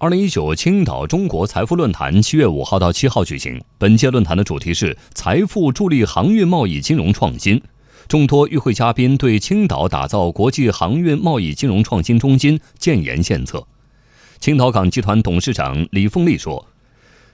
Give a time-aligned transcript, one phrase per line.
[0.00, 3.60] 二零一九青岛中国财富论坛七月五号到七号举行。
[3.78, 7.60] 本届论坛的主题是“财富助力航运贸易金融创新”。
[8.06, 13.66] 众多与会嘉宾对青岛打造国际航运贸易金融创新中心建言献策。
[14.38, 16.64] 青岛港集团董事长李凤利说。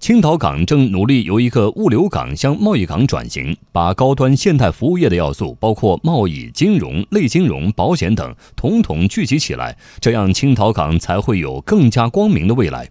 [0.00, 12.88] 青岛港正努力由一个物流港向贸易港转型，把高端现代服务业的要素，包括贸易、金融、类金融、保险等，统统聚集起来，这样青岛港才会有更加光明的未来。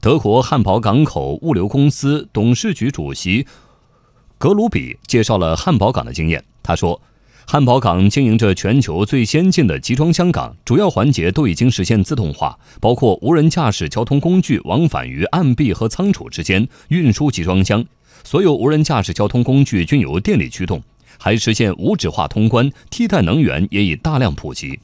[0.00, 3.46] 德国汉堡港口物流公司董事局主席
[4.38, 7.00] 格鲁比介绍了汉堡港的经验，他说。
[7.44, 17.84] 汉堡港经营着全球最先进的集装箱港，主要环节都已经实现自动化，包括无人驾驶交通工具往返于岸壁和仓储之间运输集装箱，
[18.24, 20.82] 所有无人驾驶交通工具均由电力驱动，
[21.18, 24.78] 还实现无纸化通关，替代能源也已大量普及。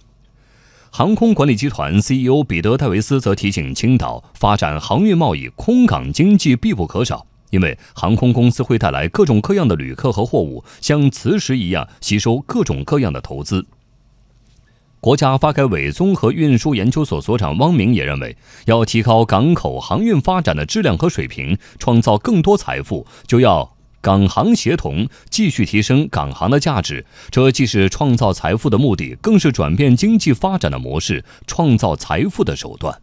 [0.90, 7.27] 航空管理集团 CEO 彼得·戴维斯则提醒青岛，发展航运贸易，空港经济必不可少。
[7.50, 13.66] 因为航空公司会带来各种各样的旅客和货物，像磁石一样吸收各种各样的投资。
[15.00, 27.06] 国家发改委综合运输研究所所长汪明也认为，要提高港口航运发展的质量和水平，创造更多财富，就要港航协同，继续提升港航的价值。
[27.30, 33.00] 这既是创造财富的目的，更是转变经济发展的模式、创造财富的手段。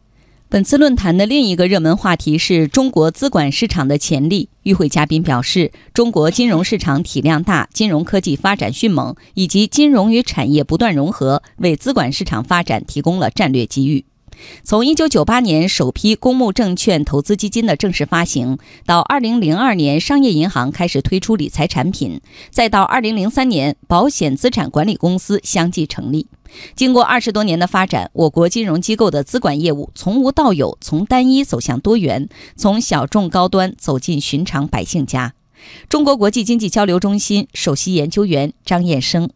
[0.48, 4.50] 本次论坛的另一个热门话题是中国资管市场的潜力。
[4.62, 14.06] 与会嘉宾表示，中国金融市场体量大，金融科技发展迅猛，以及金融与产业不断融合，为资管市场发展提供了战略机遇。
[14.64, 26.28] 从1998年首批公募证券投资基金的正式发行，到2002年商业银行开始推出理财产品，再到2003年保险资产管理公司相继成立，
[26.76, 35.34] 经过二十多年的发展，我国金融机构的资管业务从无到有，从单一走向多元，从小众高端走进寻常百姓家。
[35.90, 39.30] 中国国际经济交流中心首席研究员张燕生：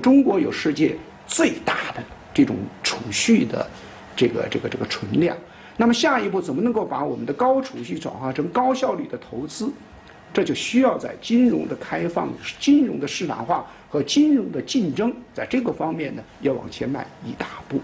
[0.00, 0.96] 中国有世界
[1.26, 3.68] 最大的这种储蓄的。
[4.16, 5.36] 这个这个这个存量，
[5.76, 9.70] 那么下一步怎么能够把我们的高储蓄转化成高效率的投资？
[10.34, 17.78] 这就需要在金融的开放、金融的市场化和金融的竞争，在这个方面呢，要往前迈一大步。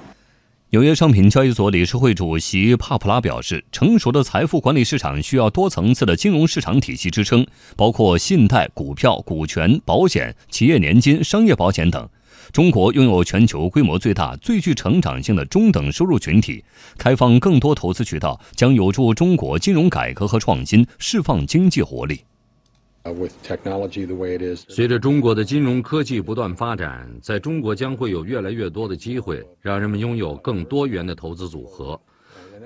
[0.70, 7.46] 纽约商品交易所理事会主席帕普拉表示，成熟的财富管理市场需要多层次的金融市场体系支撑，
[7.76, 12.08] 包括信贷、股票、股权、保险、企业年金、商业保险等。
[12.52, 16.64] 中国拥有全球规模最大、最具成长性的中等收入群体，
[16.96, 22.20] 开放更多投资渠道将有助中国金融改革和创新，释放经济活力。
[24.68, 31.98] 随着中国的金融科技不断发展，在中国将会有越来越多的机会，让人们拥有更多元的投资组合。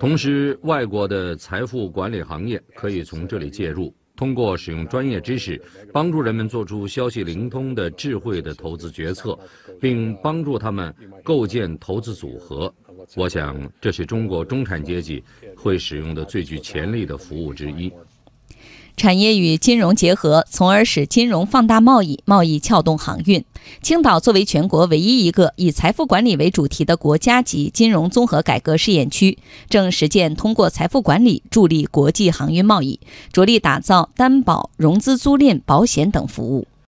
[0.00, 3.94] 同时，外国的财富管理行业可以从这里介入。
[4.15, 5.61] 通过使用专业知识，
[5.93, 9.39] 帮助人们做出消息灵通的智慧的投资决策，
[9.81, 12.73] 并帮助他们构建投资组合。
[13.17, 15.23] 我想，这是中国中产阶级
[15.56, 17.91] 会使用的最具潜力的服务之一。
[18.97, 23.44] 产业与金融结合，从而使金融放大贸易，贸易撬动航运。
[23.80, 29.38] 青岛作为全国唯一一个以财富管理为主题的国家级金融综合改革试验区，
[29.69, 33.00] 正实践通过财富管理助力国际航运贸易，
[33.32, 36.66] 着力打造担保、融资、租赁、保险等服务。